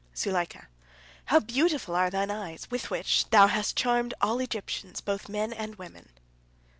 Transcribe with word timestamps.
Zuleika: 0.17 0.67
"How 1.25 1.39
beautiful 1.39 1.95
are 1.95 2.09
thine 2.09 2.31
eyes, 2.31 2.71
with 2.71 2.89
which 2.89 3.29
thou 3.29 3.45
hast 3.45 3.77
charmed 3.77 4.15
all 4.19 4.39
Egyptians, 4.39 4.99
both 4.99 5.29
men 5.29 5.53
and 5.53 5.75
women!" 5.75 6.09